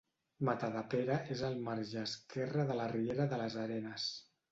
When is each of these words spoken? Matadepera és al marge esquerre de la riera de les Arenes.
Matadepera 0.47 1.17
és 1.35 1.43
al 1.49 1.57
marge 1.67 2.01
esquerre 2.09 2.65
de 2.71 2.79
la 2.79 2.87
riera 2.95 3.29
de 3.35 3.39
les 3.43 3.59
Arenes. 3.65 4.09